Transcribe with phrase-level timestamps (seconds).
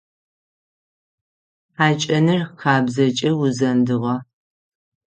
[1.75, 4.15] Хьакӏэныр хабзэкӏэ узэндыгъэ.